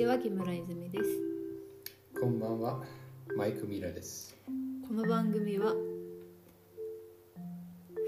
[0.00, 1.04] ちは木村泉です
[2.18, 2.82] こんばんは、
[3.36, 4.34] マイクミラです。
[4.88, 5.74] この番組は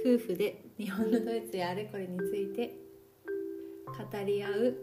[0.02, 2.78] 夫婦で日本のドイツやあれこれについて
[3.86, 4.76] 語り合う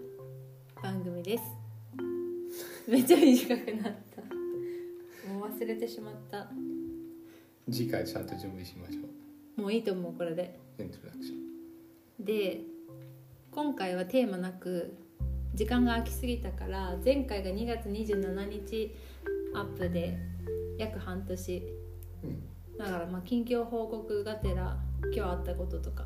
[0.83, 1.43] 番組です
[2.87, 6.47] めっちゃ短くなったもう忘れてしまった
[7.71, 9.01] 次回ちゃんと準備しましょ
[9.57, 9.61] う。
[9.61, 12.23] もういいと思うこれでイントロダクション。
[12.23, 12.61] で
[13.49, 15.08] 今回はテーマなく
[15.53, 18.95] 時間が空きすぎたから前回が2月27日
[19.53, 20.17] アップで
[20.77, 21.63] 約半年。
[22.23, 24.77] うん、だからまあ近況報告がてら
[25.13, 26.05] 今日あったこととか。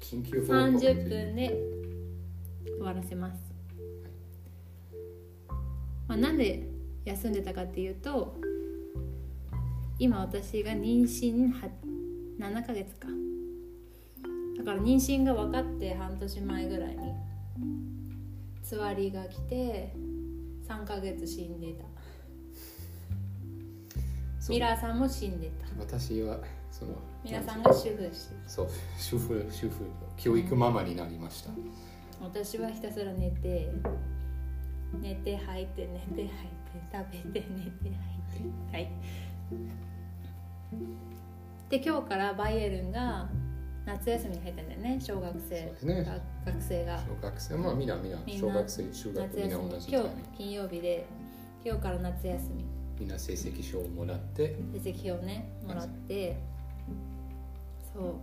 [0.00, 1.82] 緊急報告という30分で
[2.66, 3.38] 終わらせます、
[6.08, 6.68] まあ、なんで
[7.04, 8.36] 休んでたかっていうと
[9.98, 11.68] 今私が妊娠は
[12.38, 13.08] 7ヶ月か
[14.64, 17.12] だから妊娠が分かって半年前ぐらいに
[18.62, 19.92] つわりが来て
[20.68, 21.84] 3ヶ月死んでた。
[24.48, 25.66] ミラーさんも死んでた。
[25.80, 26.38] 私は
[26.70, 26.92] その
[27.24, 28.68] ミラーさんが主婦しそう
[28.98, 29.84] 主婦主婦
[30.16, 31.50] 教育ママになりました。
[32.20, 33.68] 私はひたすら寝て
[35.00, 36.30] 寝て吐いて寝て吐いて
[36.92, 38.88] 食べて寝て吐いてはい。
[41.68, 43.28] で今日からバイエルンが
[43.86, 45.86] 夏休みに入ったんだよね小学生。
[45.86, 46.04] ね。
[46.04, 46.98] が学生が。
[46.98, 47.56] 小学生。
[47.56, 51.06] まあみんなみんな小学生中学みんな同じ今日金曜日で
[51.64, 52.64] 今日から夏休み。
[53.00, 54.56] みんな成績書をもらって。
[54.72, 56.36] 成績表ねもらって。
[57.92, 58.14] そう。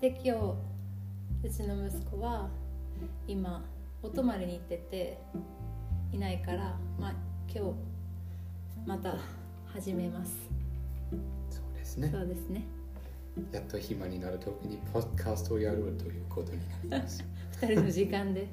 [0.00, 0.56] で今
[1.42, 2.48] 日うちの息子は
[3.26, 3.64] 今
[4.02, 5.18] お泊まりに行ってて
[6.12, 7.14] いないから、まあ、
[7.48, 7.74] 今日
[8.86, 9.16] また
[9.66, 10.32] 始めます、
[11.50, 12.10] そうですね。
[12.10, 12.64] そうですね
[13.52, 17.24] やっと暇になるときにポッドキャストをやるということになります。
[17.60, 18.46] 2人の時間で。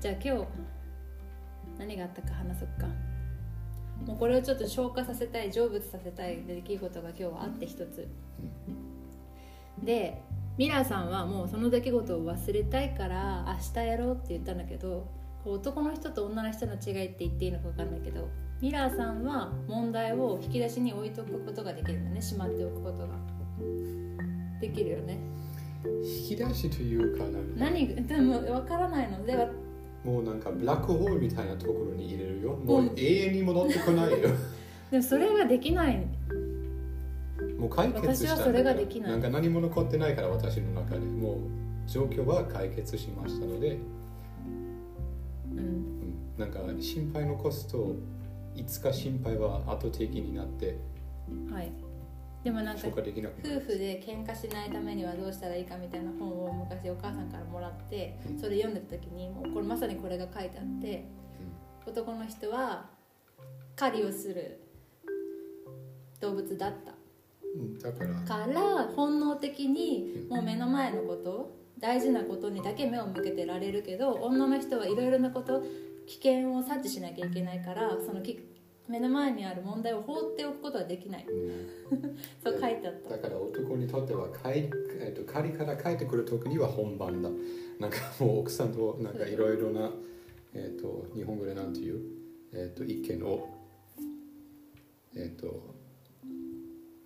[0.00, 0.46] じゃあ今日
[1.78, 2.86] 何があったか話そっか。
[4.06, 8.06] もうこれをちょっと消化させたい成仏させたい出来事が今日はあって一つ。
[9.82, 10.22] で
[10.56, 15.06] ミラーさんはもうその出来事を忘れたいから明日やろうって言ったんだけど
[15.44, 18.28] 男の人と女の人の違いって言っていいのか分かんないけど
[18.64, 22.22] ミラーさんは問題を引き出しに置いとくことができるんだね。
[22.22, 23.08] しまっておくことが。
[24.58, 25.18] できるよね。
[25.84, 27.24] 引き出しというか
[27.58, 29.22] 何でも分からないの。
[29.26, 29.48] では
[30.02, 32.56] もうなんかブラックホールみたいなところに入れるよ。
[32.56, 34.16] もううん永遠に戻ってこないよ。
[34.90, 36.06] でもそれができない。
[37.58, 39.10] もう解決した私はそれができない。
[39.10, 41.00] なんか何も残ってないから私の中で。
[41.00, 41.36] もう
[41.86, 43.76] 状況は解決しましたので、
[45.52, 45.58] うん。
[45.58, 45.74] うん、
[46.38, 47.94] なんか心配残すと
[48.54, 50.76] いつか心配は後的になって
[51.52, 51.72] はい。
[52.42, 53.02] でもなんか夫婦
[53.78, 58.38] で喧嘩しないためにはどうしたらいいかみたいな本を昔お母さんからもらってうん。
[58.38, 61.08] それ読んでた時にもうこれまさにこれが書いてあって
[61.86, 62.86] 男の人は
[63.76, 64.60] 狩りをする
[66.20, 66.92] 動物だった。
[67.54, 75.62] うんだからから本能的にもう目の前のこと大事なことにだけ目を向けてられるけど女の人はいろいろなこと
[76.06, 78.38] 危険を察知しなきゃいけないからそのき
[78.88, 81.26] 目の前にある問題を放っておくことはできない。
[81.26, 82.16] うん。
[82.44, 83.10] そう書いてあった。
[83.10, 84.70] だから男にとっては帰、
[85.00, 87.30] えっと狩りから帰ってくる時には本番だ。
[87.78, 89.90] なんかもう奥さんとなんかいろいろな、
[90.52, 92.00] えっと日本語でなんていう、
[92.52, 93.48] えっと意見を
[95.16, 95.74] えっと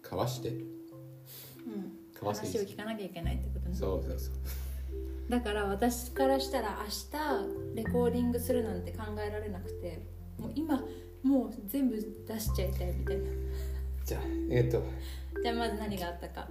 [0.02, 0.48] 交わして。
[0.48, 1.98] うん。
[2.12, 3.74] 交わせ話を聞かなきゃいけないってことね。
[3.76, 4.34] そうそうそう
[5.28, 10.02] だから私からしたら明日レコーディングするなんて考えられなくて
[10.38, 10.82] もう今
[11.22, 13.24] もう全部出しちゃいたいみたいな。
[14.04, 14.82] じゃあえっと
[15.42, 16.48] じゃあまず何があったか。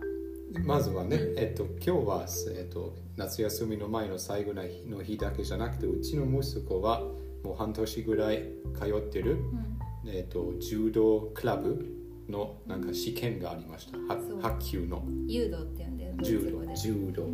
[0.66, 7.02] まずはね、えっと、今日は、えっと、夏休みの前の最後の日の日だけじゃなくてうちの息子は
[7.44, 10.09] もう半年ぐらい通ってる、うん。
[10.09, 11.86] えっと、柔道クラブ
[12.30, 13.97] のなんか試験がありました。
[13.97, 14.02] う。
[14.08, 15.03] 8級の。
[15.28, 16.73] 誘導って呼んでるドイ柔道。
[16.76, 17.28] 柔道。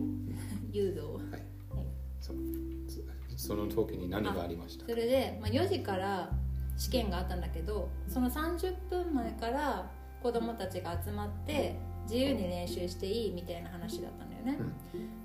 [0.72, 1.23] 誘導そう
[3.44, 4.86] そその時に何がありました？
[4.86, 6.30] それで、まあ、4時から
[6.78, 9.90] 試験があったんだけどその30分前から
[10.22, 14.58] 子供たちが集まって自由に練習していいみたいな話だったんだよね、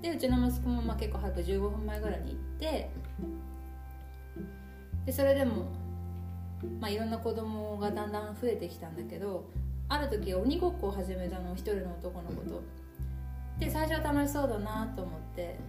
[0.01, 2.89] でうちの息子もまあ結構早く15分前ぐらいに行って
[5.05, 5.65] でそれでも、
[6.79, 9.45] まあ、いろんな子供がだんだん増えてきたんだけど
[9.89, 12.61] ある時鬼ごっこを始めたの一人の男の子と。
[13.59, 15.59] で最初は楽しそうだなと思って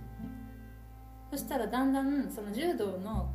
[1.30, 3.30] そしたらだんだんその柔道の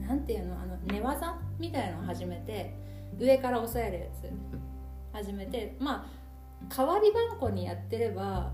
[0.00, 2.74] なんていうのあの寝技みたいのを始めて
[3.18, 4.30] 上から押さえるやつ
[5.12, 8.52] 始めてまあ代わりばんこにやってれば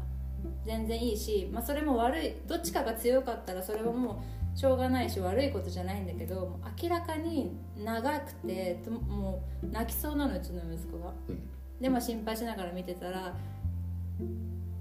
[0.66, 4.22] 全然いいし、まあ、それも悪いどっちかが強かったらそれはも
[4.54, 11.12] うしょうがないし悪いことじゃないんだけど明らかに長くてともう泣きそうなのうちの息子が。
[11.28, 13.34] うんでも心配しながら見てたら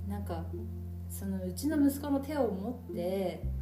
[0.07, 0.43] なんか
[1.09, 3.54] そのうちの息子の手を持ってうん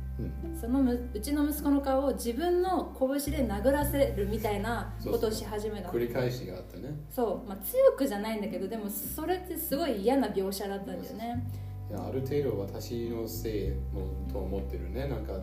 [0.63, 5.87] そのむうちの息子の顔を自分の拳で殴らせるみたいなことをし始めた。
[5.87, 6.95] の繰り返しがあったね。
[7.11, 11.45] そう、まあ、強くじゃないんだけどでもそれってすごい嫌な描写だったんだよね。
[11.89, 15.05] いやある程度私のせいもと思ってるね。
[15.09, 15.33] なんか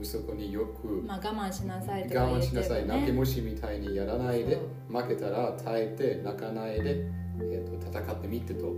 [0.00, 4.56] 息子によくまあ我慢しなさいとか言って我慢しなさい、る泣き虫みたいにやらないで
[4.88, 7.04] そ負けたら耐えて泣かないで、
[7.40, 8.72] えー、と戦ってみてと。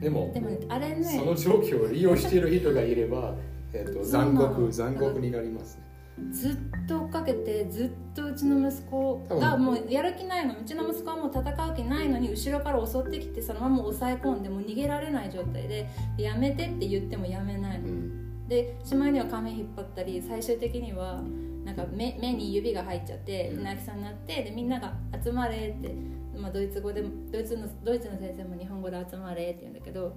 [0.00, 1.02] でもでもねあれね。
[1.02, 3.34] その状況を利用している人がいれば、
[3.76, 5.86] えー、と残酷残酷になりますね。
[6.30, 10.54] ずっと追っかけてずっとうちの息子がもうやる気ないの。
[10.54, 17.88] うちの息子はもう戦う気ないのに後ろから襲ってきてそのまま抑え込んでもう逃げられない状態でやめてって言ってもやめないの。
[17.88, 18.48] うん。
[18.48, 21.20] でしまいには髪引っ張ったり最終的には
[21.64, 23.64] なんか目目に指が入っちゃってうん。
[23.64, 25.94] 泣きそうになってでみんなが「集まれ」って、
[26.38, 30.16] まあ、ドイツ語でもドイツのドイツの先生も日本語で「集まれ」って言うんだけど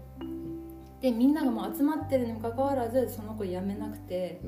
[1.01, 4.41] でみんながもう集まってるにもかかわらずその子辞めなくて。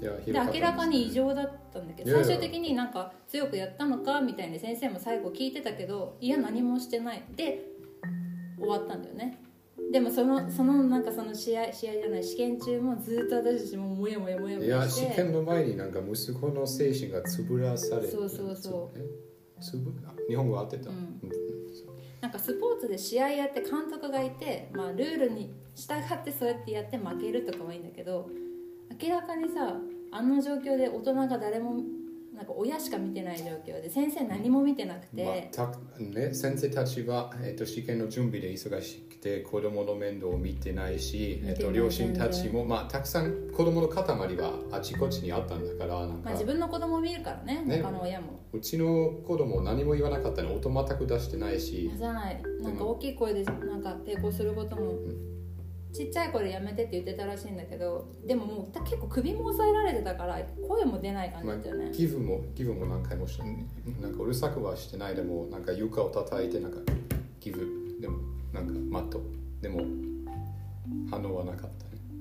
[0.00, 7.22] で明らかに異常だったんだけど最終的になんか強くやったのかみたいに先生も最後聞いてたけどいや何もしてない。
[7.36, 7.70] で
[8.58, 9.40] 終わったんだよね。
[9.92, 15.12] でもそのそのなんかその試合試合じゃない試験中もずっと私たちももやもやもやもいややして。
[15.12, 18.98] 試験の前になんか息子の精神がつぶらされてそうそうそう。
[18.98, 19.04] え
[19.60, 20.96] つぶあ日本語合ってた、うん。
[20.96, 21.41] うん
[22.22, 28.30] なんかスポーツで試合やって監督がいて、まあ、ルールに従ってそうやってやって負けるとかはいいんだけど
[29.02, 29.74] 明らかにさ
[30.12, 31.82] あの状況で大人が誰も
[32.34, 47.82] なんか親しか見てない状況で先生何も見てなくて、まあたね、先生たちは、えっと試験の準備で忙しくて子供の面倒を見てないし、えっと両親たちも、まあ、たくさん子供の塊はあちこちにあったんだからなんか、まあ、自分の子供を見るからねね。
[47.82, 48.40] 他の親も。
[48.52, 54.98] うちの子供何も言わなかったの音全く出してないし出さないなんか大きい声でなんか抵抗することも、
[55.92, 63.42] ちっちゃい声でやめてって言ってたらしいんだけどでももう結構首も押さえられてたから声も出ない感じだったよね、ギブもギブも何回もして
[64.00, 66.78] なんかうるさくはしてないでもなんか床を叩いてなんか
[67.40, 67.82] ギブ。
[68.00, 68.18] でも
[68.52, 69.20] なんかマット
[69.60, 69.80] でも
[71.08, 71.72] 反応はなかったね、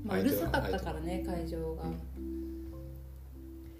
[0.05, 1.85] まあ、うるさかったからね会場が、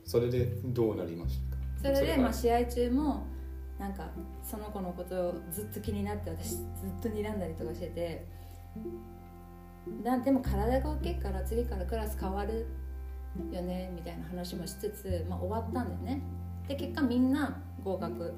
[0.04, 1.38] それでどうなりまし
[1.84, 1.96] たか？
[1.96, 3.28] それでまあ試合中も
[3.78, 4.10] なんか
[4.44, 6.64] その子のことをずっと気になって私ずっ
[7.04, 8.26] と睨んだりとかしてて
[10.04, 12.68] だでも体が大きいから次からクラス変わる
[13.52, 16.22] よねみたいな話もしつつ、まあ、終わったんだよね。
[16.68, 18.34] で結果みんな合格。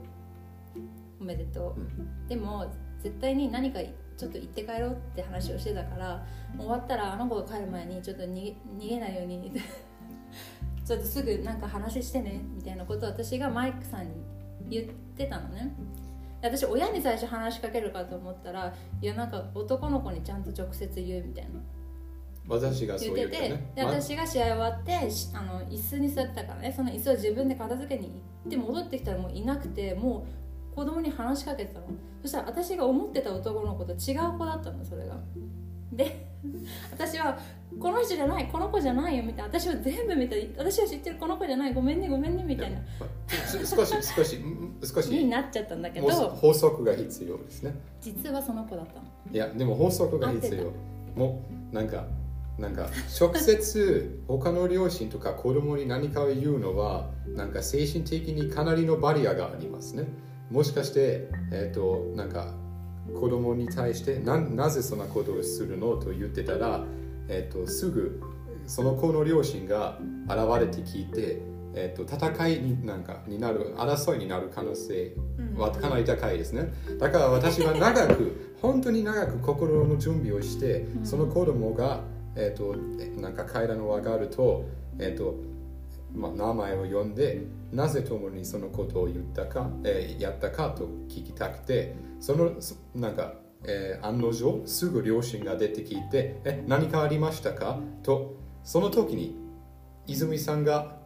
[1.20, 2.66] おめでとう、でも
[3.00, 3.80] 絶対に何か
[4.18, 6.26] ちょっと行って帰ろうって話をしてたから
[6.58, 9.52] 終わったらあの子が帰る前にちょっと逃げ 逃げないように
[10.86, 14.12] ちょっとすぐなんか話してねみたいなことを私がマイクさんに
[14.70, 14.86] 言っ
[15.16, 15.74] てたのね。
[16.02, 16.03] で
[16.44, 21.52] 私親に最初話しかけるかと思ったらいやなんか男の子にちゃんと直接言うみたいな。
[22.46, 26.74] 私がそう言ってて、ねでま私が試合終わってしあの椅子に座ってたからね。
[26.76, 28.12] その椅子を自分で片付けに
[28.44, 30.28] 行って戻ってきたらもういなくても
[30.72, 31.86] う子供に話しかけてたの。
[32.22, 35.16] そしたら私が思ってた男の子と違う子だったのそれが
[35.96, 36.24] で
[36.92, 37.38] 私は
[37.80, 39.60] この人じゃないこの子じゃないよみたいな。
[39.60, 42.80] 私は全部見た私は知ってるこの子じゃないごめんねごめんねみたいな。
[43.48, 47.74] す少し少しん少しになっちゃったんだけど法則が必要ですね。
[48.02, 49.02] 実はその子だったの。
[49.32, 50.72] いやでも法則が必要。
[51.16, 52.06] もうなんか
[52.58, 60.06] なんか直接他の両親とか子供に何かを言うのはなんか精神的にかなりのバリアがありますね。
[60.52, 62.54] もしかしてえっ、となんか
[63.12, 66.84] 子供に対してななぜそんなことをするのと言ってたら、
[67.28, 68.22] えっとすぐ
[68.66, 71.42] その子の両親が現れて聞いて、
[71.76, 75.16] えっと戦いになんかになる争いになる可能性
[75.58, 76.72] はかなり高いですね。
[77.00, 81.06] だから私は長く本当に長く心の準備をして、うん。
[81.06, 82.02] その子供が、
[82.36, 82.76] えっと
[83.22, 84.66] なんか階段を上がると,、
[84.98, 85.36] えっと
[86.16, 87.42] まあ、名前を呼んで
[87.72, 92.54] なぜ共にそのことを言ったか、えーやったかと聞きたくてその
[92.96, 93.34] なんか、
[93.66, 99.36] えー案の定すぐ両親が出てきて「え何かありましたか?」とその時に
[100.08, 101.00] 泉さんが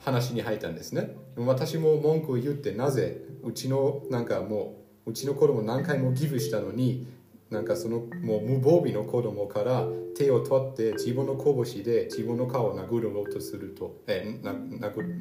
[0.00, 1.16] 話に入ったんですね。
[1.36, 7.06] 私も文句を言ってなぜうちのなんかもううちの子供何回もギブしたのに
[7.48, 15.14] なんかそのもう無防備の子供から手を取って自分の拳で自分の顔を殴ろうとするとえな殴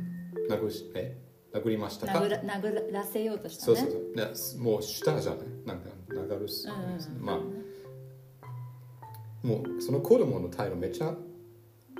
[0.49, 1.17] 殴しえ？
[1.53, 2.19] 殴りましたか？
[2.19, 3.77] 殴ら殴らせようとしたね。
[3.77, 4.01] そうそうそう。
[4.15, 5.39] ねもうしたじゃない？
[5.65, 6.71] なんか流るす、う
[7.21, 7.39] んまあ
[9.45, 11.15] もうその子供の態度めっちゃ、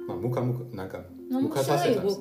[0.08, 2.20] まあ、ムカムカなんか何もしないよんです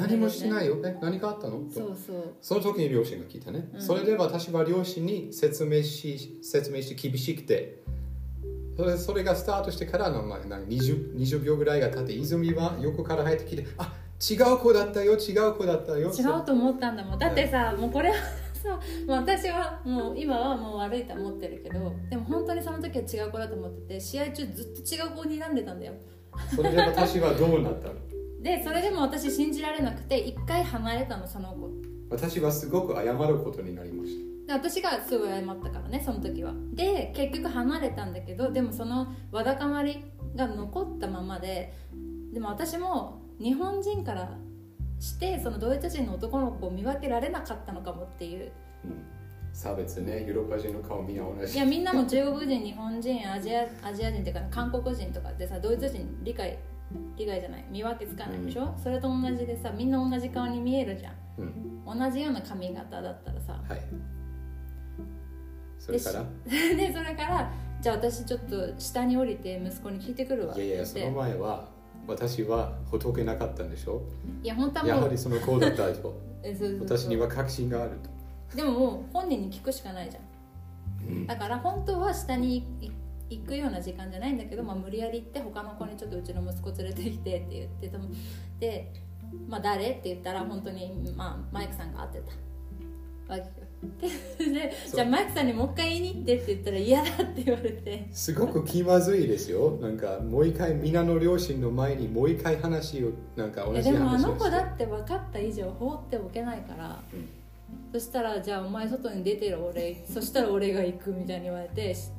[0.00, 0.78] 何もしいないよ。
[0.84, 1.60] え何があったの？
[1.60, 2.34] とそうそう。
[2.40, 3.80] その時に両親が聞いたね、うん。
[3.82, 7.80] それで私は両親に説明し説明して厳しくて。
[8.74, 13.92] それそれがスタートしてからの、まあ、なんか 20, 20秒ぐらいが経って泉は横から入ってきてあ
[14.30, 17.18] 違う子だったよ違う子だったよ違うと思ったんだもん。
[17.18, 18.14] だってさ、もうこれは
[18.62, 18.70] さ
[19.06, 25.94] もう私はもう今はもう悪いと思ってるけどでも本当にその時は違う子だと思ってて試合中ずっと違う子に選んでたんだよ。
[26.54, 27.94] それで私はどうなったの？
[28.42, 31.70] でそれでも私信じられなくて一回離れたのその子。
[32.10, 36.52] 私はすごく謝ることになりましで私がすごい謝ったからねその時は。
[36.74, 40.04] で結局離れたんだけどでもそのわだかまり
[40.36, 41.72] が残ったままで
[42.32, 44.30] でも私も日本人から
[44.98, 48.52] してそのドイツ人の男の子を見分けられなかったのかもっていう。
[48.82, 49.04] た、うん、
[49.52, 56.58] 差別ねヨーロッパ人の顔みんな同じいやみんなも中国人日本人アジアアジア人っていうか韓国人とかってさドイツ人理解
[57.16, 61.14] 理解じゃない見分けつかないでしょ、それと同じでさみんな同じ顔に見えるじゃん。
[61.38, 61.98] うん。
[61.98, 63.60] 同じような髪型だったらさ。
[63.66, 63.80] はい。
[65.78, 66.24] それから？
[66.44, 71.68] でそれからじゃあ私ちょっと下に降りて息子に聞いてくるわいやいやその前は
[72.06, 74.02] 私はほどけなかったんでしょ？
[74.42, 76.98] いや本当はやはりその子だったと えそうそうそう。
[76.98, 77.92] 私には確信がある
[78.50, 78.56] と。
[78.56, 81.26] でももう本人に聞くしかないじゃん。
[81.26, 82.92] だから本当は下に行
[83.30, 87.98] 行くような時間じゃないんだけど、まあ、無理やり行って他の子にちょっとうちの息子連れてきてって言ってた
[88.60, 88.92] で、
[89.48, 89.88] まあ、誰？
[89.90, 92.20] って言ったら本当に、まあ、マイクさんが会って
[93.26, 93.32] た。
[93.32, 93.46] わけよ
[94.38, 98.08] でじゃあマイクさんにもう一回言いに行ってって言ったら嫌だって言われて。
[98.12, 99.78] すごく気まずいですよ。
[99.80, 107.28] なんかもう一回皆の両親の前にもう一回話をなんか同えじ話をでもあの子だって分かった以上放っておけないから、うん。
[107.92, 112.10] そしたらじゃあお前外に出てる俺 そしたら俺が行くみたいに言われてし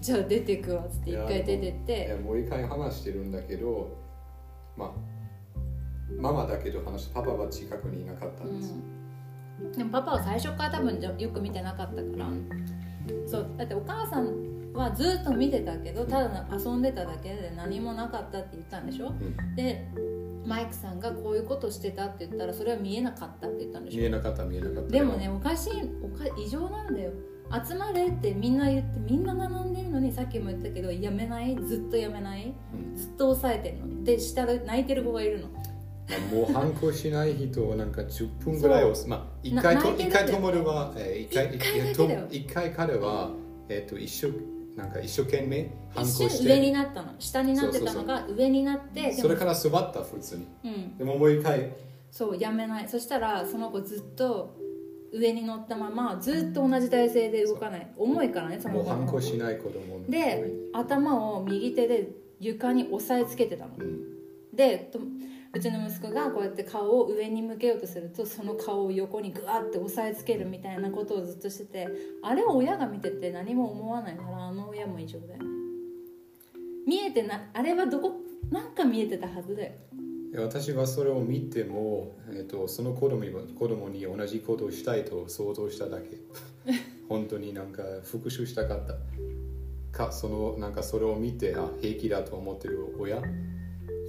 [0.00, 3.96] じゃあ出てくわっつって一回出てっいやてもう一回話してるんだけど
[4.76, 4.90] まあ
[6.20, 8.82] ママだけど話パパは近くにいなかったんです、うん、
[9.76, 12.26] でもパパは最初から多分じゃよく見てなかったから、
[13.26, 13.50] そう。
[13.56, 19.08] だってお母さんはずっと見てたけどただ遊んでただけで何もなかったって言ったんでしょ？
[19.08, 19.56] うん。
[19.56, 19.88] で
[20.44, 23.98] マイクさんがこういうことしてたって言ったらそれは見えなかったって言ったんでしょ？
[24.00, 24.90] 見えなかった見えなかった。
[24.90, 27.12] でもねおかしいおか異常なんだよ。
[27.68, 31.54] 集まれってみんな言ってみんな並んでるのにさっきも言ったけどやめない？
[31.56, 32.54] ずっとやめない？
[32.74, 32.96] うん。
[32.96, 34.02] ずっと抑えてるの？
[34.04, 35.48] で下で泣いてる子がいるの。
[35.48, 35.62] まあ
[36.30, 43.30] もう反抗しない人をなんか10分ぐらいをまあ一回とな泣いてるんだよ一回ともるは、えー一回一回彼は
[43.68, 44.32] えっ、と一生
[44.76, 47.12] なんか一生懸命反抗一し瞬上にてなったの。
[47.18, 50.46] 下になってたのが上になってそれから座った普通に。
[50.64, 50.98] うん。
[50.98, 51.72] でももう一回。
[52.10, 52.88] そうやめない。
[52.88, 54.56] そしたらその子ずっと
[55.12, 57.92] 上に乗ったままずっと同じ体勢で動かない。
[57.96, 62.08] 重いからねそのもう子反抗しない子供ので頭を右手で
[62.40, 63.72] 床に押さえつけてたの。
[63.78, 64.00] うん。
[64.54, 65.00] でと
[65.54, 71.88] うちの息子がこうやって顔を上に向けようとするとその顔を横にグワッて押さえつけるみたいなことをずっとしてて
[72.22, 75.42] あれを親が見てて何も思わないならあの親も異常だよ。
[75.42, 75.46] ね
[76.86, 78.12] 見えてなあれはどこ
[78.50, 79.72] なんか見えてたはずだよ。
[80.34, 86.16] 私はそれを見ても、えっとその子供に子供に同じことをしたいと想像しただけ。
[87.08, 88.96] 本当になんか復讐したかった。
[89.92, 93.22] かそのなんかそれを見てあ平気だと思ってる親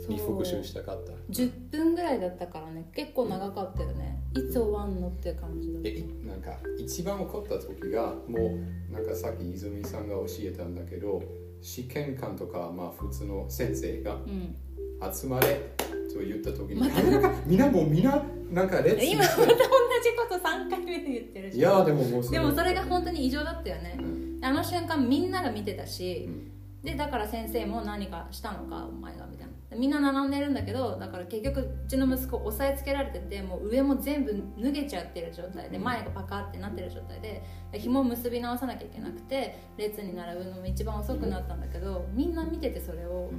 [0.10, 2.90] に復讐したかった10分ぐらいだったからね。
[2.94, 4.20] 結構長かったよね。
[4.34, 5.90] いつ終わんのって感じだった。
[5.90, 8.58] えいなんか一番怒った時がも
[8.90, 11.22] うなんかさっき泉さんが教えたんだけど
[11.62, 14.56] 試験官とかまあ普通の先生がうん。
[15.14, 15.48] 集まれ
[16.14, 17.04] と言った時に、また？
[17.04, 19.58] なんかみんなもうみんななんか列今また同じこ
[20.30, 21.58] と3回目で言ってるし。
[21.58, 23.98] いやでももうでもそれが本当に異常だったよね。
[24.00, 24.40] うん。
[24.42, 26.52] あの瞬間みんなが見てたし、うん。
[26.86, 29.53] でだから先生も何かしたのかお前がみたいな。
[29.53, 43.32] でみんな並んでるんだけどだから結局うちの息子押さえつけられててもう上も全部脱げちゃってる状態で前がパカってなってる状態でで紐を結び直さなきゃいけなくて列に並ぶのも一番遅くなったんだけどみんな見ててそれを。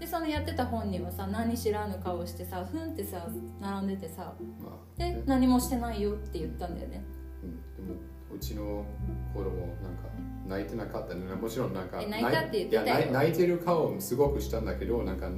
[0.00, 3.28] でそのやってた本人はさ何知らぬ顔してさふんってさ
[3.60, 7.00] 並んでてさまあで何もしてないよって言ったんだよね。
[7.44, 7.46] う
[7.82, 7.86] ん。
[7.86, 8.00] でも
[8.34, 8.84] うちの
[9.32, 10.08] 子供なんか
[10.48, 11.20] 泣いてなかったね。
[11.34, 13.12] もちろんなんかえ泣いたって言ってたよ。
[13.12, 15.28] 泣いてる顔すごくしたんだけどなんか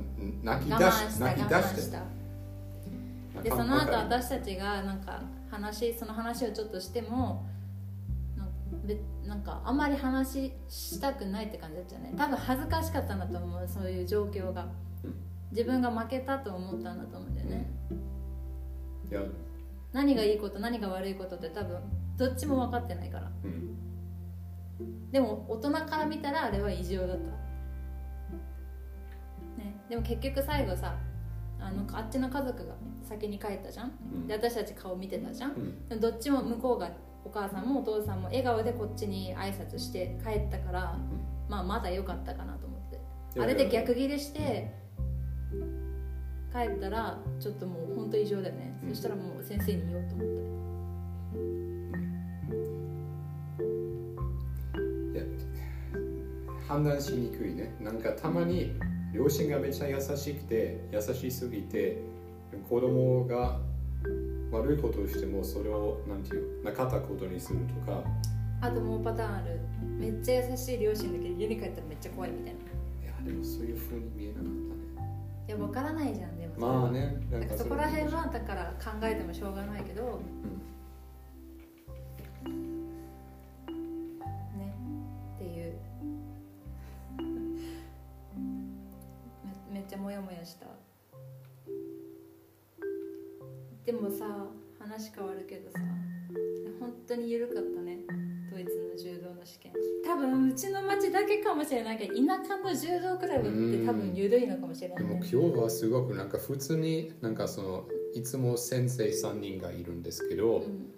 [0.42, 1.98] 泣き出し泣き出して。
[3.42, 7.46] でその後私たちがなんか話その話をちょっとしても
[9.26, 12.14] なんかあんまり話したくないって感じだったよね。
[12.16, 14.62] 多分恥ずかしかったんだと思うそういう状況が。
[15.04, 17.68] うん自分が負けたと思ったんだと思うんだよね、
[19.10, 19.20] いや、
[19.92, 21.76] 何がいいこと何が悪いことって多分
[22.16, 23.30] どっちも分かってないから。
[23.44, 23.76] うん、
[25.10, 27.22] でも大人から見たらあれは異常だった、
[29.62, 30.96] ね、でも結局最後さ
[31.60, 33.92] あのあっちの家族が先に帰ったじゃん。
[34.14, 34.26] うん。
[34.26, 35.52] で私たち顔見てたじゃん。
[35.90, 36.00] うん。
[36.00, 36.90] どっちも向こうが
[37.24, 40.98] お母さんもお父さんも笑顔でこっちに挨拶して帰ったから、
[41.48, 43.40] まあまだ良かったかなと思って。
[43.40, 44.74] あれで逆ギレして
[46.52, 48.88] 帰ったらちょっともう本当異常だよね、うん。
[48.90, 50.59] そしたらもう先生に言おうと思って
[56.70, 57.74] 判断しにくいね。
[57.80, 58.78] なんかたまに
[59.12, 62.00] 両親がめっちゃ優しくて優しすぎて
[62.68, 63.58] 子供が
[64.52, 68.04] 悪いことをしてもそれをなんていうなかったことにするとか。
[68.60, 69.58] あともうパターンある。
[69.98, 72.60] めっちゃ優しい両親だけど家に帰ったらめっちゃ怖いみたいな。
[73.02, 74.54] いやでもそういう風に見えなかったね。
[75.48, 80.02] いや分からないじゃんでもまあねなんかそこら辺はだから考えてもしょうがないけど。
[82.44, 82.69] ね
[90.10, 90.66] モヤモヤした。
[93.86, 94.26] でもさ
[94.80, 95.78] 話変わるけどさ
[96.80, 97.98] 本当に緩かったね。
[98.50, 99.72] ドイツの柔道の試験。
[100.04, 110.90] 多分うちの町だけかもしれないけど田舎の柔道クラブって多分緩いのかもしれないでもね今日はすごくなんか普通になんかそのいつも先生3人がいるんですけど、うん。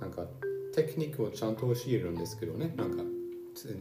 [0.00, 0.28] なんか
[0.76, 3.15] テクニックをちゃんと教えるんですけどねなんかつ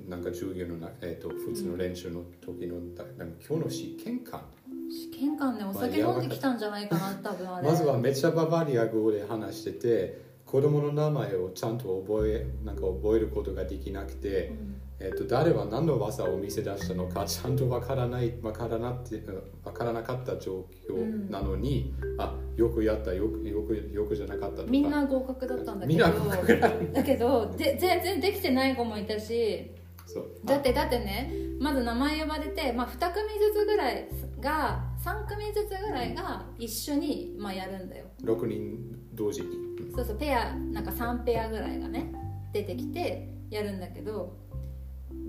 [0.07, 4.41] なんか授業のな、えー、と普通の練習の時の、だなんか今日の試験官。
[4.89, 7.67] 試験官ねお酒飲んできたんじゃないかな多分あれ。
[7.67, 14.53] まずはめっちゃババリア語で話してて子供の名前をちゃんと覚えなんか覚えることができなくて、
[14.99, 19.21] えー、と誰は何の技を見せ出したのか ちゃんとわからないわからなって
[19.63, 24.69] わからなかった状況なのに、あよくやったよくよくよくじゃなかったとか。
[24.69, 27.03] みんな合格だったんだけみんどな合格だ。
[27.03, 29.71] けどで全然できてない子もいたし。
[30.05, 30.31] そう。
[30.45, 34.07] だってだってねまず名前呼ばれて、まあ、2組ずつぐらい
[34.39, 38.05] が3組ずつぐらいが一緒に、まあ、やるんだよ。
[38.23, 38.77] 6人
[39.13, 42.11] 同時に、うんそうそうペアなんか3ペアぐらいがね
[42.51, 44.35] 出てきてやるんだけど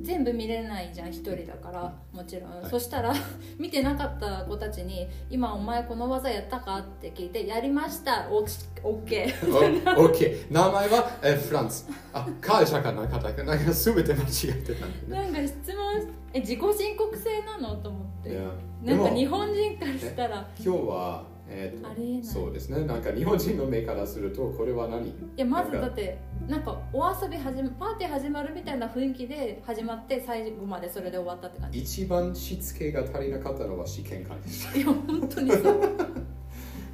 [0.07, 2.71] 全部見れないじゃん1人だからもちろん、はい。
[2.71, 3.13] そしたら
[3.59, 8.29] 見てなかった子たちに「今お前この技やったか?」って聞いて「やりました。
[8.31, 9.51] オッケー」
[9.99, 11.89] お OK 名前は、えフランス。
[12.13, 15.33] あ会社かなかったかなんか全て間違ってたんだね。
[15.33, 17.75] なんか質問え自己申告制なの？
[17.77, 18.39] と思って。
[18.85, 20.47] なんか日本人からしたら。
[20.65, 22.25] 今日は、えーとありえない。
[22.25, 22.85] そうですね。
[22.87, 25.09] なんか日本人の目からするとこれは何？
[25.09, 31.79] いやまずだってなんかお遊び始めパーティー始まるみたいな雰囲気で始まって最後までそれで終わったって感じ。
[31.81, 35.63] 一番しつけが足りなかったのは試験官でしたいや本当にそう。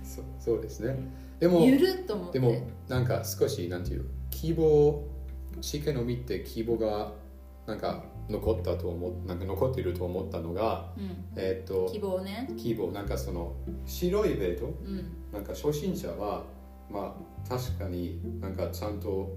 [0.04, 0.24] そう。
[0.38, 0.96] そうですね。
[1.40, 2.38] で もゆるっと思って。
[2.38, 2.54] でも
[2.88, 5.02] なんか少しなんていう希望
[5.60, 7.12] 試験を見て希望が
[7.66, 12.48] なんか残ったと思っなんか残っていると思ったのがうん、えっ、と希望ね。
[12.56, 12.90] 希望。
[12.90, 13.52] なんかその
[13.86, 15.06] 白いベルトうん。
[15.32, 16.44] なんか初心者は
[16.90, 19.30] まあ確かになんかちゃんと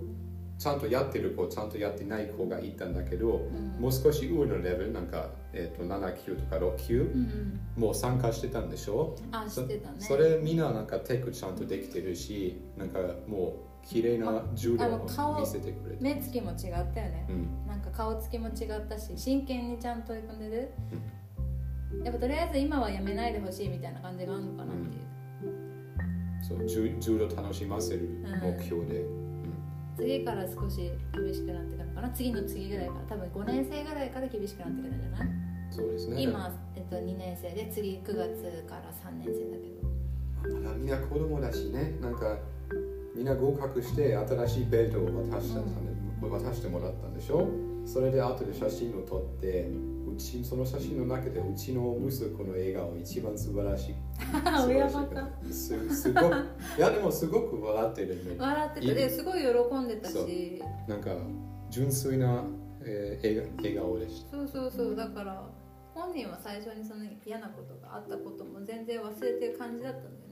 [0.58, 3.82] ちゃんとやってる子ちゃんとやってない子がいたんだけど、うん。
[3.82, 7.82] もう少し上のレベルなんか、えー、と7級とか6級うんうん。
[7.82, 9.98] もう参加してたんでしょ、あ知ってたね。
[10.00, 16.04] それみんななんかテクちゃんとできてるしなんかもう綺麗な重量あの顔を見せてくれて。
[16.04, 17.26] 目つきも違ったよね。
[17.30, 17.68] うん。
[17.68, 20.72] なんか顔つきも違ったし真剣にちゃんと取り組んでる、
[22.04, 25.06] やっぱとりあえず今はやめないでほしいみたいな感じがあるのかなっていう、
[26.42, 28.10] そう重重量楽しませる
[28.42, 29.06] 目標で、
[29.96, 32.10] 次から少し厳しくなってくるのかな。
[32.10, 33.00] 次の次ぐらいから。
[33.02, 35.30] 多分5年生ぐらいから厳しくなってくるんじゃない、
[35.70, 36.22] そうですね。
[36.22, 40.60] 今、えっと、2年生で次9月から3年生だけど。
[40.60, 41.98] まだみんな子供だしね。
[42.02, 42.38] なんか
[43.16, 45.62] みんな合格して新しいベルトを渡した
[46.28, 47.48] 渡してもらったんでしょ？
[47.86, 49.70] それで後で写真を撮って
[50.12, 53.96] うちその写真の中でうちの息子の笑顔一番素晴らしい。
[55.52, 56.26] すすごく
[56.78, 58.36] いやでもすごく笑ってるね。
[58.40, 60.64] 笑っててですごい喜んでたし。
[60.88, 61.12] なんか
[61.70, 62.44] 純粋な、
[62.82, 64.32] えー笑笑顔でした。
[64.32, 64.96] そうそうそう。
[64.96, 65.44] だから
[65.94, 70.16] 本人は最初にその嫌なことがあったことも全然忘れてる感じだったんだよ。
[70.16, 70.25] ね、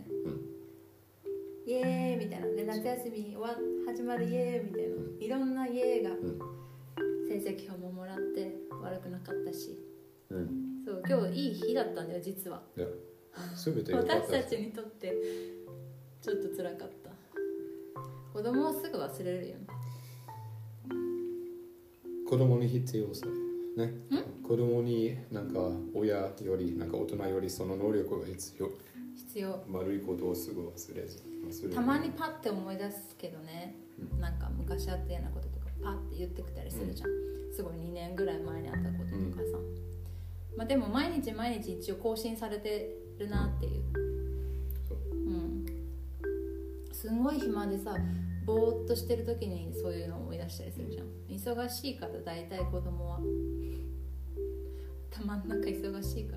[1.65, 2.47] イエーイみたいな。
[2.47, 3.35] で夏休み
[3.85, 4.95] 始まるイエーイみたいな。
[5.19, 6.17] いろんなイエーイがん。
[7.27, 9.77] 成績表ももらって悪くなかったし。
[10.29, 10.83] うん。
[10.85, 12.61] そう今日いい日だったんだよ実は。
[12.77, 12.87] いや
[13.63, 15.13] 全て私たちにとって
[16.21, 17.11] ちょっと辛かった。
[18.33, 19.67] 子供はすぐ忘れるよね。
[22.27, 23.25] 子供に必要さ。
[23.77, 23.93] ね。
[24.43, 28.69] 子供になんか親よりなんか大人よりその能力が必要
[29.33, 29.63] 必要。
[29.71, 31.73] 悪いことをすぐ忘れず忘れる。
[31.73, 33.75] たまにパッて思い出すけどね、
[34.19, 37.09] なんか昔あったようなこととかパッて言ってきたりするじゃん、
[37.51, 39.57] すごい2年ぐらい前にあったこととかさ、
[40.55, 43.81] まあ、でも毎日毎日一応更新されてるなっていう。
[44.87, 45.65] そううん。
[46.91, 47.97] すんごい暇でさ
[48.45, 51.07] ぼーっとしてる時にそういうのを思い出したりするじゃん。
[51.57, 53.19] 忙しいから大体子供は。
[55.11, 56.35] 頭の中忙しいか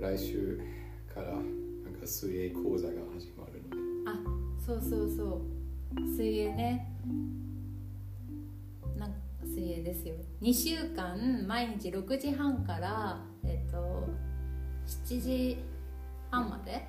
[0.00, 0.10] ら。
[0.10, 0.60] 来週
[1.14, 1.42] からなん
[2.00, 4.10] か水泳講座が始まるので。
[4.10, 4.14] あ
[4.64, 5.42] そうそうそ
[5.96, 6.00] う。
[6.00, 6.88] 水泳ね。
[8.96, 10.14] なん水泳ですよ。
[10.40, 14.08] 2週間毎日6時半からえっと
[14.86, 15.58] 7時
[16.30, 16.88] 半まで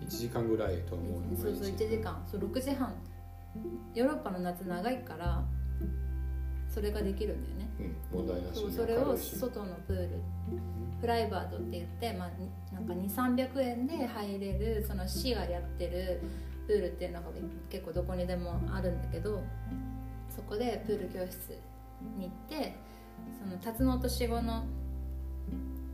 [0.00, 2.22] ？1時間ぐらいと思うそうそう1時間。
[2.30, 2.94] そう6時半。
[3.94, 5.44] ヨーロッパの夏長いから
[6.72, 7.68] それができるんだよね。
[8.12, 10.08] うん、問題なしにそうそれを外のプール
[11.00, 16.22] プライバートって言って、まあ、になんか2300円で入れるその市がやってる
[16.66, 17.26] プールっていうのが
[17.68, 19.42] 結構どこにでもあるんだけど
[20.34, 21.58] そこでプール教室
[22.16, 22.76] に行って
[23.42, 24.64] その辰野と死後の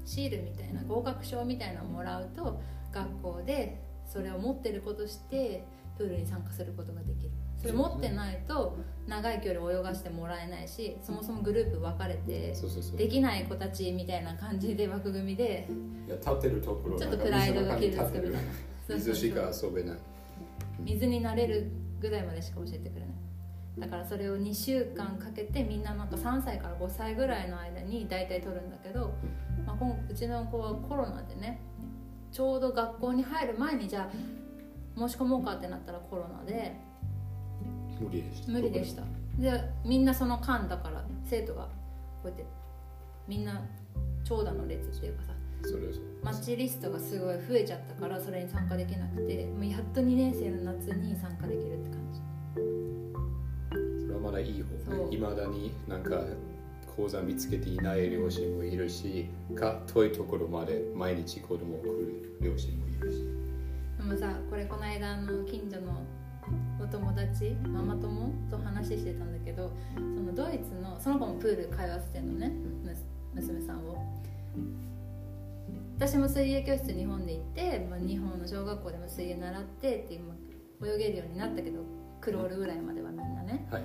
[0.05, 2.61] シールみたいな合格証みたいなのをもらうと
[2.93, 5.65] 学校でそれを持ってることして
[5.97, 7.31] プールに参加することができる
[7.61, 12.55] それ持ってないと長い距離泳がしてもらえないしそもそもグループ分かれて
[12.97, 15.67] できない子たちみたいな感じで枠組みで
[16.07, 18.05] いや立ってるところちょっとプライドが傷つく。
[18.05, 18.35] 水の中に立ってる。
[18.89, 19.99] そうそう水しか遊べない。
[20.81, 23.09] 水になれるぐらいまでしか教えてくれない。
[23.79, 29.13] だからそれを2週間かけてみんななんか3歳から5歳ぐらいの間に大体取るんだけど、
[29.67, 31.61] まあ、今うちの子はコロナでね
[32.33, 36.75] ちょうど学校に入る前にじゃあ申し込もうかってなったらコロナで
[38.01, 38.53] 無理でした。
[38.53, 39.03] 無理でした。
[39.39, 39.53] で
[39.85, 41.63] みんなその間だから生徒が
[42.23, 42.45] こうやって
[43.29, 43.61] みんな
[44.25, 45.33] 長蛇の列っていうかさ
[45.63, 52.21] それそうマッチリストがすごい増えちゃったからそれに参加できなくてもうやっと2年生の夏に参加できるって感じ。
[54.03, 56.23] それはまだいい方いまだになんか
[56.97, 63.25] 講座見つけていない両親もいるしか遠いところまで毎日子供を来る両親もいるし。
[63.99, 66.18] でもさこれこの間あの近所のお
[66.91, 72.95] 友達ママ友と話してたんだけどそのドイツのその子もプール通わせてんのねむ
[73.35, 73.97] 娘さんを。
[75.97, 80.35] 私も水泳教室日本で行って、まあ、日本の小学校でも水泳習ってって今
[80.87, 81.81] 泳げるようになったけど
[82.21, 83.67] クロールぐらいまではみんなね。
[83.71, 83.83] はい。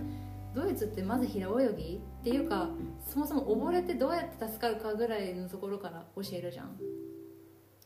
[0.53, 1.99] ドイツってまず平泳ぎ？
[2.21, 2.69] っていうか
[3.03, 6.77] そもそも溺れてどうやって助かるかぐらいのところから教えるじゃん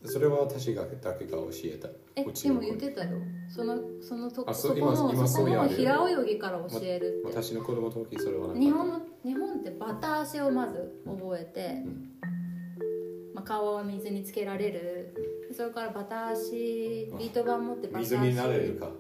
[0.06, 1.90] それは私がだけが教えた。
[2.16, 3.18] えでも言ってたよ。
[3.50, 4.96] そのそのとあそこの
[5.28, 7.36] そこの平泳ぎから教えるって。
[7.40, 12.12] 私の子供の時それは日本の日本ってバタ足をまず覚えて、ん。
[13.34, 15.16] まあ、顔は水につけられる。
[15.56, 16.52] それからバタ足
[17.18, 18.12] ビート板持ってバタ足。
[18.12, 18.92] 水になれるか。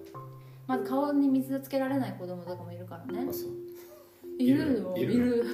[0.65, 3.27] まず顔に水をつけられない子供とかもいるからね。
[4.39, 4.97] いるの？
[4.97, 5.13] いる。
[5.13, 5.45] いる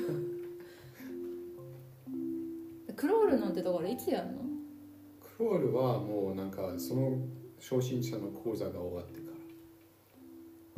[2.95, 4.42] クロールなんてだからいつやんの？
[5.43, 7.17] クロールはもうなんかその
[7.60, 9.32] 初心者の講座が終わってか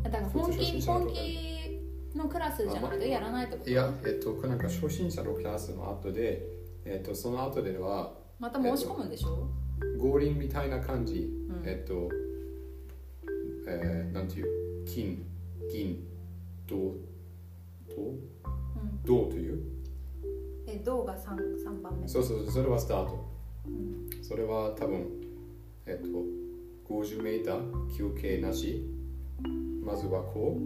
[0.04, 0.10] ら。
[0.10, 3.69] だから本気本気のクラスじゃないとやらないってこと？
[3.69, 6.41] いや、えっと、なんか初心者のクラスの後で、
[6.84, 9.47] えっと、その後ではまた申し込むんでしょ、
[9.99, 11.62] 五輪みたいな感じ、うん。
[11.63, 12.10] えっと、
[13.67, 14.86] えー、なんていう？
[14.86, 15.23] 金、
[15.71, 16.08] 銀、
[16.67, 18.01] 銅、銅？
[18.01, 19.60] うん、銅という？
[20.67, 22.08] え銅が 3, 三番目。
[22.08, 23.35] そうそう、それはスタート。
[23.67, 25.08] うんそれは多分、
[25.86, 26.08] えっと、
[26.89, 28.86] 50メーター休憩なし。
[29.86, 30.63] まずはこう、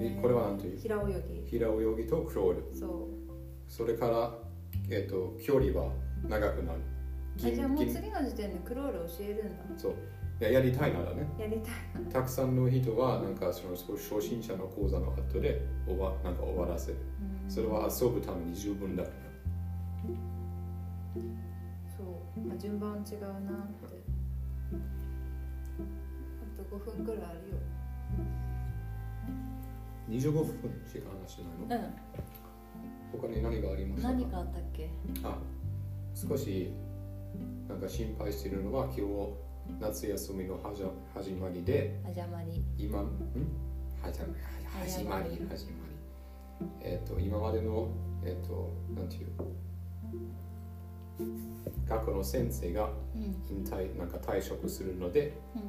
[0.00, 0.78] えこれは何という？
[0.78, 1.06] 平泳
[1.42, 2.64] ぎ平泳ぎとクロール。
[2.72, 3.08] そ
[3.66, 4.32] それから、
[4.90, 5.90] えっと、距離は
[6.28, 6.78] 長くなる。
[7.36, 9.92] じゃあもう次の時点でクロール教えるんだそう。
[10.40, 11.26] いややりたいならね。
[11.36, 11.70] やりた
[12.00, 16.98] いたくさんの人はなんかその初心者の講座の後で終わなんか終わらせる。
[17.44, 19.14] うんそれは遊ぶために十分だから。
[22.58, 23.32] 順番違うなっ
[23.68, 23.86] て。
[26.42, 27.56] あと5分くらいあるよ。
[30.10, 30.44] 25分
[30.86, 31.86] しか話してないの？
[31.86, 31.90] う
[33.12, 34.90] 他に何がありました何かあったっけ？
[35.22, 35.38] あ
[36.14, 36.70] 少し
[37.68, 39.02] なんか心配しているのは今日
[39.80, 40.82] 夏休みの始
[41.14, 41.98] 始まりで。
[42.04, 42.62] 始まり。
[42.78, 43.08] 今ん？
[44.02, 44.32] 始まり
[44.90, 46.66] 始まり始まり。
[46.82, 47.88] えっ、と今までの
[48.24, 49.28] えっ、となんていう？
[51.88, 53.22] 学校の先生がうん。
[53.48, 55.62] 引退なんか退職するのでうん。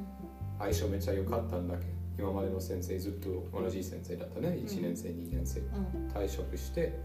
[0.58, 4.48] 相性めっちゃ良かったんだけど今までの先生ずっと同じ先生だったね。
[4.48, 5.60] 1年生2年生。
[5.60, 6.08] うん。
[6.14, 6.98] 退職して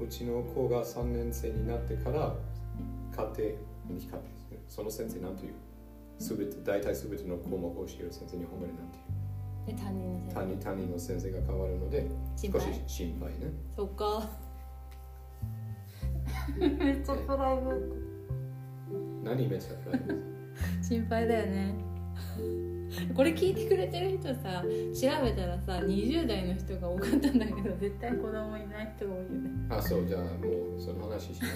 [0.00, 2.34] うちの子が3年生になってから
[3.14, 4.20] 家庭に家庭
[4.68, 5.54] その先生なんという
[6.18, 9.20] すべて大体すべての項目を教える先生日本語でなんていう。
[9.66, 13.52] で担任の先担任担任の先生が変わるので少し配心配ね。
[13.76, 14.28] そっか。
[16.58, 17.99] めっちゃプライベート
[19.22, 19.60] 何イベー
[20.82, 21.74] 心配だよね。
[23.14, 29.68] これ聞いてくれてる人さ調べたらさ20代の人が多かったんだけど絶対子供いない人が多いよね。
[29.68, 30.28] トあそうじゃあも
[30.76, 31.50] うその話しない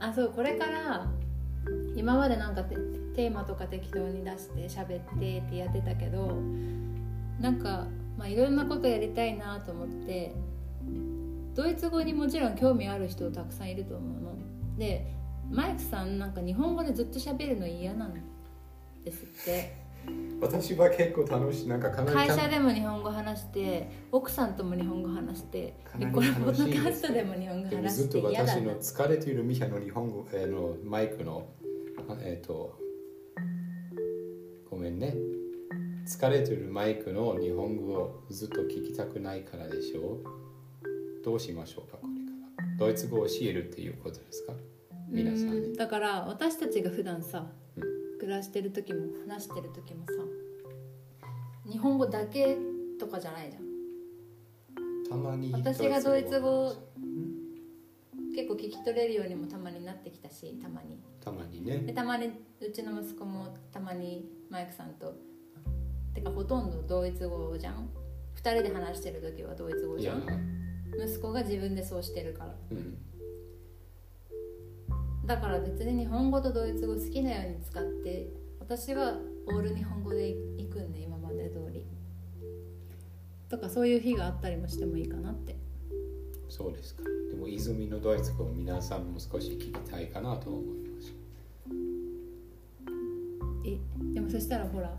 [0.00, 1.10] あそうこれから
[1.96, 2.76] 今までなんかテ
[3.14, 6.40] テーマとか適当に出して喋ってってやってたけど
[7.40, 7.86] なんか
[8.16, 10.34] まあいろんなことやりたいなと思って
[11.54, 14.28] ドイツ語にもちろん興味ある人たくさんいると思うの。
[14.78, 15.17] で
[15.50, 18.14] マイクさんなんか日本語でずっと喋るの嫌なん
[19.04, 19.88] ですって。
[20.40, 21.68] 私は結構楽しい。
[21.68, 31.48] なんかかなり会楽社でも日本語話して奥さんとも日本語話してこれポッドキャストでも日本語話しずってと嫌だな私の疲れているミハの日本語、えーのマイクの
[32.08, 32.78] あえっ、と
[34.70, 35.14] ごめんね。
[36.06, 41.24] 疲れているマイクの日本語をずっと聞きたくないからでしょう。
[41.24, 42.76] どうしましょうかこれから。
[42.78, 44.54] ドイツ語を教えるっていうことですか？
[45.10, 45.72] 皆さんうん。
[45.72, 47.80] にだから私たちが普段さ、う
[48.18, 50.12] 暮らしてる時も話してる時もさ
[51.70, 52.56] 日本語だけ
[52.98, 53.68] とかじゃないじゃん。
[55.08, 58.34] たまに私がドイツ語ん。
[58.34, 60.98] 結構聞き取れるようにもたまになってきたしたまに。
[61.24, 61.78] たまにね。
[61.78, 65.14] でたまにうちの息子もたまにマイクさんと。
[66.14, 67.88] てかほとんどドイツ語じゃん。
[68.36, 70.24] 2人で話してる時はドイツ語じゃん。
[70.98, 72.54] 息子が自分でそうしてるから。
[72.72, 72.98] うん
[75.28, 81.84] だから別に日本語とドイツ語好きなように使って私はオール日本語で行くんで今まで通り。
[83.50, 85.54] とかそういう日があったりもしてもいいかなって。
[86.48, 87.02] そうですか。
[87.30, 91.14] でも泉のドイツ語を皆さんも少し聞きたいかなと思います。
[93.66, 93.78] え
[94.14, 94.90] でもそしたらほら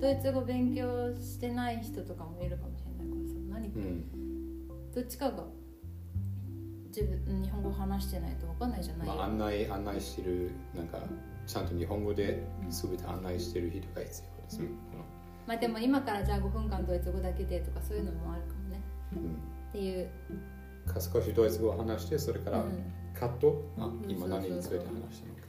[0.00, 4.92] ドイツ語勉強してない人とかもいるかもしれないからさ何うん。
[4.92, 5.44] どっちかが
[6.90, 10.98] 自分日本語話してないと分かんないじゃないよ、まあ、案内案内してるなんか
[11.46, 14.68] ちゃんと日本語で全て案内してる人が必要ですね、
[15.46, 18.80] まあでも今からじゃあ5分間ドイツ語だけでとかそういうのもあるかもね。
[19.14, 20.08] このっていう、
[20.86, 22.92] うん、か少しドイツ語を話してそれからうん。
[23.14, 24.10] カット、あうん。
[24.10, 25.40] 今何について話したのか。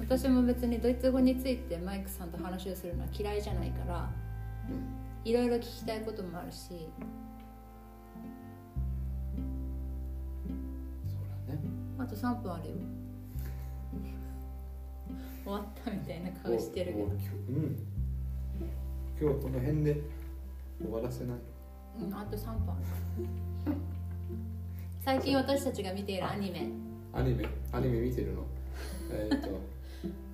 [0.00, 4.10] 私も別にドイツ語についてマイクさんと話をするのは嫌いじゃないから
[5.24, 6.88] いろいろ聞きたいこともあるし
[12.10, 12.74] と3分あるよ。
[15.44, 17.04] 終わったみたいな顔してるけど。
[17.04, 17.18] うん。
[19.20, 20.00] 今日この辺で
[20.80, 21.38] 終わらせない。
[22.00, 22.84] うん、あと3分ある。
[25.00, 26.68] 最近私たちが見ているアニメ。
[27.12, 27.46] アニメ？
[27.72, 28.44] アニメ見てるの？
[29.10, 29.48] えーっと。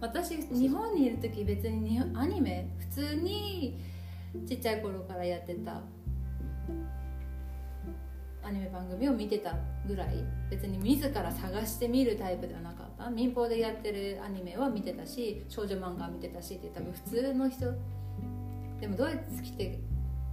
[0.00, 2.68] 私日本にいる時別にアニメ？
[2.78, 3.80] 普通に
[4.46, 5.80] ちっちゃい頃からやってた
[8.46, 9.56] アニメ番組を見てた
[9.88, 13.10] ぐらい別に自ら探して見るタイプではなかった。
[13.10, 17.72] 民放でやってるアニメは見てたし少女漫画見てたしって多分普通の人。
[18.80, 19.80] でもドイツ来て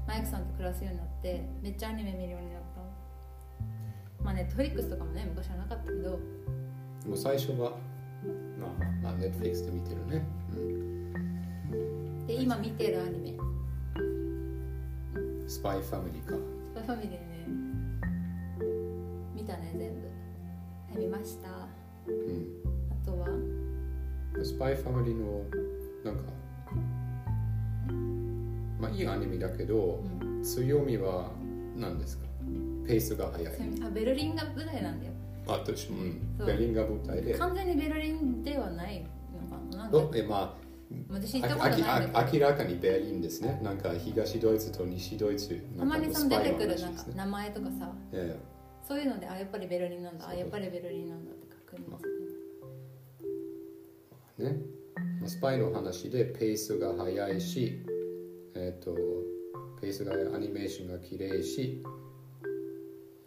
[0.08, 2.62] マイクさんと暮らすようになってめっちゃアニメ見るようになっ
[4.19, 4.23] た。
[4.23, 6.12] まあネットフリックスとかもね昔はなかったけど。
[6.12, 6.19] も
[7.13, 7.71] う最初は
[8.60, 8.69] まあ
[9.02, 10.23] まあネットフリックスで見てるね、
[12.28, 13.32] で今見てるアニメ。
[13.95, 16.36] うん、スパイファミリーか。
[16.36, 16.39] ス
[16.76, 17.32] パイファミリーね
[20.93, 21.47] はい見ました。
[21.49, 21.67] あ
[22.08, 22.47] うん。
[23.03, 23.27] とは？
[24.43, 25.43] スパイファミリーの
[26.03, 26.23] なんか
[28.79, 30.43] まあいいアニメだけど、うん。
[30.43, 31.32] 強みは
[31.75, 32.25] 何ですか？
[32.86, 33.53] ペースが速い。
[33.84, 35.13] あベルリンが舞台なんだよ。
[35.47, 36.45] あ私も、うん。
[36.45, 37.38] ベリンが舞台で。
[37.39, 39.03] 完全にベルリンではない
[39.41, 39.84] のかな。
[39.86, 40.63] なんかおえまあ
[41.10, 43.60] 私行ったことない明らかにベリンですね。
[43.63, 47.91] なんか東ドイツと西ドイツたまにその出てくるなんか名前とかさ。
[48.12, 48.38] え
[48.87, 50.27] そういうのであやっぱりベルリンなんだ。
[50.27, 52.09] あやっぱりベルリンなんだって確認する
[54.39, 54.57] えね。
[55.21, 57.81] まあスパイの話でペースが速いし
[58.55, 58.95] えっ、と
[59.81, 61.81] ペースがアニメーションが綺麗し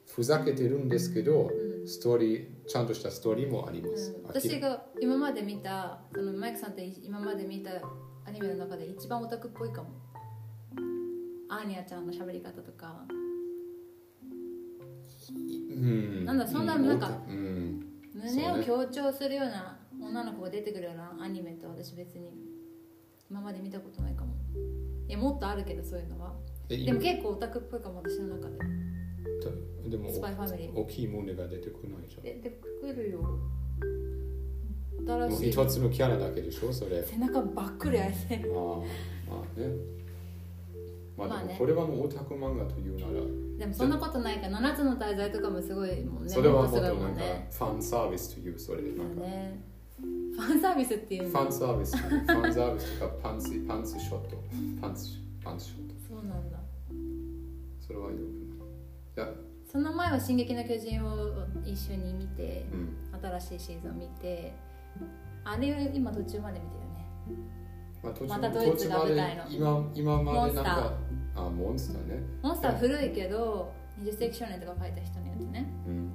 [0.06, 1.88] ふざけてるんですけど、うん。
[1.88, 7.70] ストーリーちゃんとしたストーリーもありまうす、ん私が今まで見たそのマイクさんって今まで見た
[8.26, 9.90] アニメの中で一番オタクっぽいかも。
[11.48, 13.15] アーニャちゃんの喋り方とかうん
[16.24, 17.86] なんだそんななんかうん。
[18.14, 22.30] 胸を強調するような女の子が出てくるようなアニメって私別に
[23.30, 24.34] 今まで見たことないかも。
[25.08, 26.34] いやもっとあるけどそういうのは。
[26.68, 28.58] えでも結構オタクっぽいかも私の中で。
[29.88, 30.74] でもスパイファミリー。
[30.74, 32.22] 大きい胸が出てこないじゃん。
[32.22, 33.20] 出てくるよ。
[35.06, 35.52] 新しい。
[35.52, 37.02] 一つのキャラだけでしょそれ。
[37.04, 38.80] 背中ばっくり開いてああ
[39.30, 39.96] まあね。
[41.16, 43.12] まあでもこれはもうオタク漫画というなら、
[43.58, 46.30] でもそんなことないから7つの大罪とかもすごいもんね。
[46.30, 47.00] それはもっとなんか
[47.50, 49.60] ファンサービスというそれなんか、ね。
[49.98, 51.28] ファンサービスっていうの。
[51.30, 54.36] ファンサービスファンサービスとかパンツパンツショット。
[54.80, 55.06] パンツ
[55.42, 55.94] パンツショット。
[56.08, 56.58] そうなんだ。
[57.80, 58.20] それはよく
[59.20, 59.34] ないいや。
[59.70, 62.96] その前は「進撃の巨人」を一緒に見てうん。
[63.22, 64.52] 新しいシーズンを見て
[65.44, 67.38] あれ今途中まで見てるね
[68.06, 69.44] まあ、途中またドイツが舞台の。
[69.50, 70.92] 今今までなんモンか
[71.34, 72.22] あモンスターね。
[72.42, 75.66] モンスターは古いけど20世紀少年とか書いた人のやつね。
[75.86, 76.12] うん。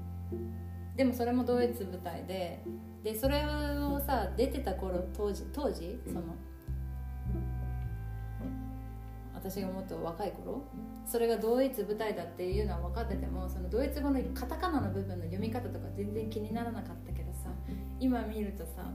[0.95, 2.63] でもそれもドイツ舞台で
[3.03, 6.13] でそれをさ出てた頃当時当時うん。
[6.13, 6.35] その、
[9.33, 10.63] 私がもっと若い頃
[11.05, 17.49] それがドイツ舞台だっていうのは分かっててもそのドイツ語のカタカナの部分の読み方とか全然気にならなかったけどさ
[17.99, 18.85] 今見るとさ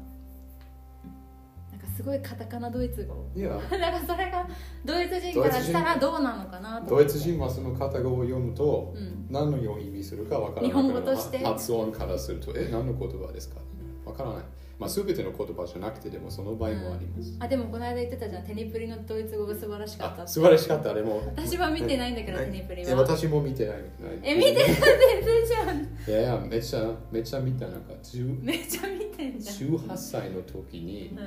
[1.95, 3.29] すごいカタカナドイツ語。
[3.35, 3.51] いや。
[3.51, 4.47] だからそれが
[4.85, 6.97] ドイツ人からしたらどうなのかなと。
[6.97, 9.27] ドイツ人はその片語を読むとうん。
[9.31, 11.39] 何のように意味するかわからない日本語として？
[11.45, 13.57] 発音からするとえ何の言葉ですか？
[14.05, 14.45] わからない。
[14.79, 18.45] まあ全ての言葉じゃなくてでもその場合もあります、あでもこの間言ってたじゃん。
[18.45, 20.91] テニプリのドイツ語が素晴らしかった素晴らしかった。
[20.91, 21.23] あれも。
[21.35, 23.01] 私は見てないんだけど、テニプリえは。
[23.01, 23.77] 私も見てない。
[24.23, 24.65] え、見てない。
[24.67, 25.79] 全然じゃん。
[25.79, 27.67] いやいやめっちゃめっちゃ見た。
[27.69, 29.57] なんか10めっちゃ見てんじゃん。
[29.57, 31.21] 18歳の時にう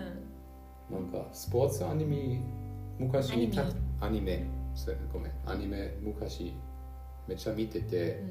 [0.90, 2.42] なんかスポーツアニメ
[2.98, 3.54] 昔アニメ？
[3.54, 3.64] た
[4.02, 4.46] アニメ。
[4.76, 5.32] そうごめん。
[5.46, 6.54] アニメ昔
[7.28, 8.24] めっちゃ見てて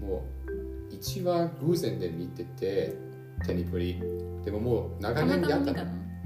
[0.00, 0.04] ん。
[0.06, 2.96] もう1話偶然で見てて
[3.46, 4.00] テニプリ。
[4.44, 5.76] でももう長年やったい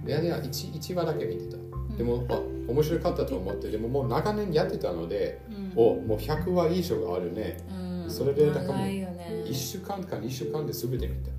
[0.07, 1.57] やいや 1, 1話だけ見てた。
[1.57, 1.97] うん。
[1.97, 5.73] でも、あ面白かったと思ってでももう長年やってたので、うん。
[5.77, 7.59] おもう100話以上があるね。
[7.71, 8.11] うん。
[8.11, 9.45] それでだからもう長いよね。
[9.47, 11.31] 1週間か2週間で全て見た、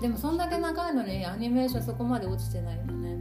[0.00, 3.16] でもそんだけ長いのにアニメーションそこまで落ちてないよね。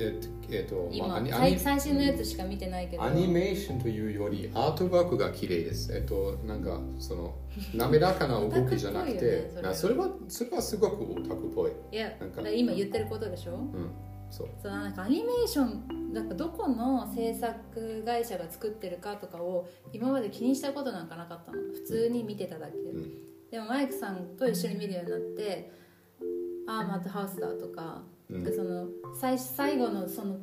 [0.00, 3.02] えっとえっと、まあ今、アニア最新のやつしか見てないけど。
[3.02, 5.94] アニメーションというよりアートワークが綺麗です。
[5.94, 7.34] えっと、なんかその
[7.74, 11.72] 滑らかな動きじゃなくて、ね なそれはそれはすごくオタクっぽい。
[11.92, 13.56] いや、なんか今言ってることでしょ？
[13.56, 13.90] うん、
[14.30, 14.48] そう。
[14.62, 25.70] そうなんかアニメーションなんかどこの制作会社が作ってるかとかを今まで気にしたことなんかなかったの普通に見てただけ、んでもマイクさんと一緒に見るようになって
[26.68, 28.44] 「アーマッドハウスだ」とか,、うん。
[28.44, 30.38] でその最最後のその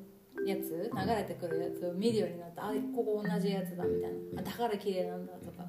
[0.46, 5.66] やつ流れてくるやつを見るようになってあここ同じやつだみたいな、あだから綺麗なんだとか。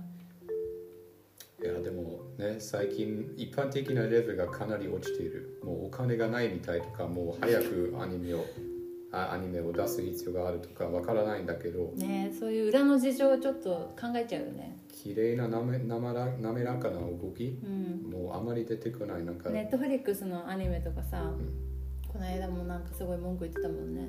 [1.59, 5.61] いやでもね最近一般的なレベルがかなり落ちている。
[5.65, 8.43] もうお金がないみたいとか、もう早くアニメをあ
[9.13, 19.51] アニメを出す必要があるとかわからないんだけど、ねそういう裏の事情をちょっと考えちゃうよね綺麗ななめなまら滑らかな動き、うんもうあまり出てこないなんか。
[19.51, 21.33] ネットフリックスのアニメとかさ、
[22.09, 24.09] この間もなんかすごい文句言ってたもんね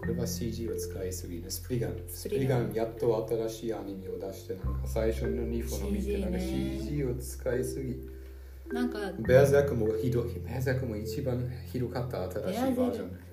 [0.00, 1.50] これは CG を使いすぎね。
[1.50, 1.96] スプリガン。
[2.08, 7.96] スプリガンやっと新しいアニメを出して、なんか最初の2本を見て、なんかね CG を使いすぎ。
[8.72, 10.40] なんかベアザクもひどい。
[10.46, 13.23] ベアザクも一番ひどかった新しいバージョン。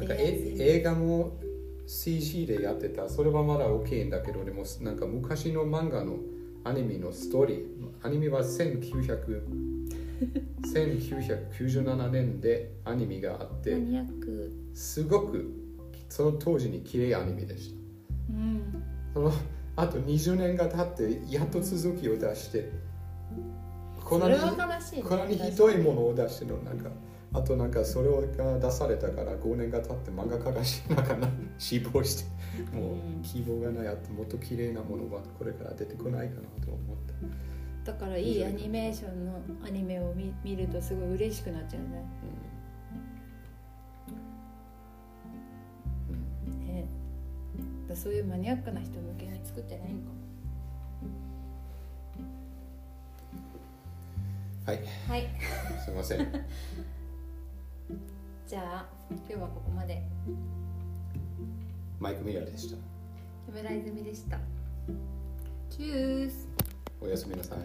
[0.00, 1.38] なんかえ映画も
[1.86, 3.08] CG でやってた。
[3.08, 6.16] それはまだ OK だけど、でもなんか昔の漫画の
[6.64, 7.60] アニメのストーリー。
[8.02, 9.42] アニメは1900
[10.62, 13.76] 1997 年でアニメがあって、
[14.72, 15.50] すごく
[16.08, 17.76] その当時に綺麗アニメでした。
[18.30, 18.62] うん
[19.12, 19.32] その
[19.76, 22.70] あと20年が経ってやっと続きを出して
[24.04, 26.90] こんなにこんなにひどいものを出してのなんか
[27.32, 32.30] あとなんかそれが出されたから5年が経って漫画家がしなんかな死亡して
[32.74, 36.96] もう希望がないあともっと綺麗なものはこれから出てこないかなと思っ
[37.84, 42.04] た、だからいいアニメーションのアニメを見見るとすごい嬉しくなっちゃうね。
[47.90, 47.96] うん。
[47.96, 50.20] そういうマニアックな人向けに作ってないのかも。
[54.66, 54.80] はい。
[55.08, 55.28] はい。
[55.84, 56.26] すいません
[58.50, 60.02] じゃあ今日はここまで。
[62.00, 62.76] マイク・ミラーでした。
[63.46, 64.38] 木村泉でした。
[65.70, 66.48] チュース。
[67.00, 67.58] おやすみなさい